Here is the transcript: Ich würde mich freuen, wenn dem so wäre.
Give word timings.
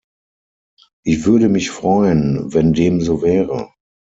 Ich 1.05 1.25
würde 1.25 1.47
mich 1.47 1.69
freuen, 1.69 2.51
wenn 2.55 2.73
dem 2.73 3.01
so 3.01 3.21
wäre. 3.21 3.71